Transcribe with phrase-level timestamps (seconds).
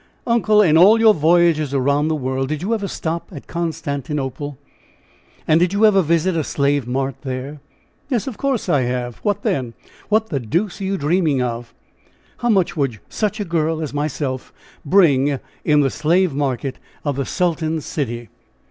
[0.25, 4.57] "Uncle, in all your voyages around the world did you ever stop at Constantinople?
[5.47, 7.59] And did you ever visit a slave mart there?"
[8.09, 9.17] "Yes; of course I have!
[9.17, 9.75] What then?
[10.09, 11.75] What the deuce are you dreaming of?"
[12.37, 14.51] "How much would such a girl as myself
[14.83, 18.29] bring in the slave market of the Sultan's city?"